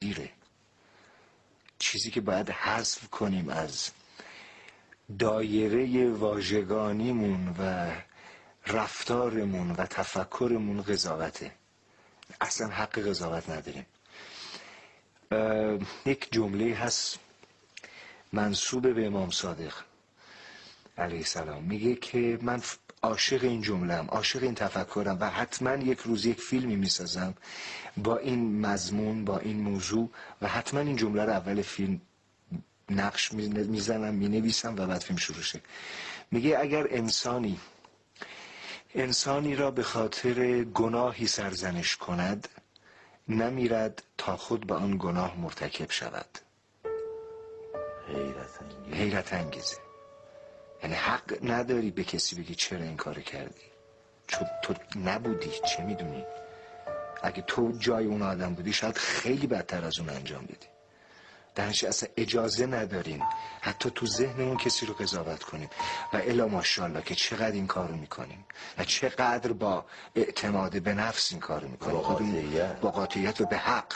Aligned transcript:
دیره. 0.00 0.30
چیزی 1.78 2.10
که 2.10 2.20
باید 2.20 2.50
حذف 2.50 3.08
کنیم 3.08 3.48
از 3.48 3.90
دایره 5.18 6.10
واژگانیمون 6.10 7.48
و 7.58 7.90
رفتارمون 8.66 9.70
و 9.70 9.86
تفکرمون 9.86 10.82
قضاوته. 10.82 11.52
اصلا 12.40 12.68
حق 12.68 12.98
قضاوت 12.98 13.50
نداریم. 13.50 13.86
یک 16.06 16.32
جمله 16.32 16.74
هست 16.74 17.18
منصوب 18.32 18.94
به 18.94 19.06
امام 19.06 19.30
صادق 19.30 19.74
علیه 20.98 21.18
السلام. 21.18 21.62
میگه 21.64 21.94
که 21.94 22.38
من 22.42 22.62
عاشق 23.06 23.44
این 23.44 23.62
جملم 23.62 24.06
عاشق 24.08 24.42
این 24.42 24.54
تفکرم 24.54 25.16
و 25.20 25.30
حتما 25.30 25.74
یک 25.74 25.98
روز 25.98 26.26
یک 26.26 26.40
فیلمی 26.40 26.76
می‌سازم 26.76 27.34
با 27.96 28.16
این 28.16 28.66
مضمون 28.66 29.24
با 29.24 29.38
این 29.38 29.60
موضوع 29.60 30.10
و 30.42 30.48
حتما 30.48 30.80
این 30.80 30.96
جمله 30.96 31.24
رو 31.24 31.30
اول 31.30 31.62
فیلم 31.62 32.00
نقش 32.90 33.32
می‌زنم 33.32 34.14
می‌نویسم 34.14 34.74
و 34.76 34.86
بعد 34.86 35.00
فیلم 35.00 35.18
شروع 35.18 35.42
شه. 35.42 35.60
میگه 36.30 36.58
اگر 36.58 36.86
انسانی 36.90 37.60
انسانی 38.94 39.56
را 39.56 39.70
به 39.70 39.82
خاطر 39.82 40.64
گناهی 40.64 41.26
سرزنش 41.26 41.96
کند 41.96 42.48
نمیرد 43.28 44.02
تا 44.18 44.36
خود 44.36 44.66
به 44.66 44.74
آن 44.74 44.96
گناه 44.98 45.40
مرتکب 45.40 45.90
شود. 45.90 46.38
حیرت 48.92 49.32
انگیزه. 49.32 49.76
یعنی 50.86 50.98
حق 50.98 51.38
نداری 51.42 51.90
به 51.90 52.04
کسی 52.04 52.36
بگی 52.36 52.54
چرا 52.54 52.82
این 52.82 52.96
کار 52.96 53.20
کردی. 53.20 53.64
چون 54.26 54.48
تو 54.62 54.74
نبودی 55.04 55.50
چه 55.68 55.82
می‌دونی؟ 55.82 56.24
اگه 57.22 57.42
تو 57.42 57.72
جای 57.78 58.04
اون 58.06 58.22
آدم 58.22 58.54
بودی 58.54 58.72
شاید 58.72 58.98
خیلی 58.98 59.46
بدتر 59.46 59.84
از 59.84 59.98
اون 59.98 60.10
انجام 60.10 60.44
بدی. 60.44 60.66
درنش 61.54 61.84
اصلا 61.84 62.08
اجازه 62.16 62.66
نداریم 62.66 63.22
حتی 63.60 63.90
تو 63.90 64.06
ذهنمون 64.06 64.56
کسی 64.56 64.86
رو 64.86 64.94
قضاوت 64.94 65.42
کنیم. 65.42 65.70
و 66.12 66.16
الا 66.16 66.48
ماشاءالله 66.48 67.02
که 67.02 67.14
چقدر 67.14 67.52
این 67.52 67.66
کارو 67.66 67.96
می‌کنیم. 67.96 68.44
و 68.78 68.84
چقدر 68.84 69.52
با 69.52 69.84
اعتماد 70.14 70.82
به 70.82 70.94
نفس 70.94 71.32
این 71.32 71.40
کارو 71.40 71.68
می‌کنیم. 71.68 71.94
با 71.94 72.00
قاطعیت. 72.00 72.80
با 72.80 72.90
قاطعیت 72.90 73.40
و 73.40 73.46
به 73.46 73.56
حق. 73.56 73.92